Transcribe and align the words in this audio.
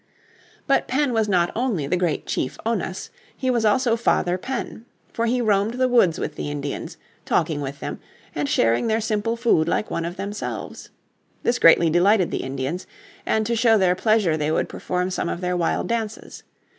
But 0.65 0.87
Penn 0.87 1.13
was 1.13 1.29
not 1.29 1.51
only 1.55 1.85
the 1.85 1.95
great 1.95 2.25
Chief 2.25 2.57
Onas, 2.65 3.11
he 3.37 3.51
was 3.51 3.65
also 3.65 3.95
Father 3.95 4.35
Penn. 4.39 4.83
For 5.13 5.27
he 5.27 5.41
roamed 5.41 5.75
the 5.75 5.87
woods 5.87 6.17
with 6.17 6.33
the 6.37 6.49
Indians, 6.49 6.97
talking 7.23 7.61
with 7.61 7.81
them, 7.81 7.99
and 8.33 8.49
sharing 8.49 8.87
their 8.87 8.99
simple 8.99 9.35
food 9.35 9.67
like 9.67 9.91
one 9.91 10.03
of 10.05 10.17
themselves. 10.17 10.89
This 11.43 11.59
greatly 11.59 11.91
delighted 11.91 12.31
the 12.31 12.41
Indians, 12.41 12.87
and 13.27 13.45
to 13.45 13.55
show 13.55 13.77
their 13.77 13.93
pleasure 13.93 14.35
they 14.37 14.49
would 14.51 14.69
perform 14.69 15.11
some 15.11 15.29
of 15.29 15.39
their 15.39 15.55
wild 15.55 15.87
dances. 15.87 16.41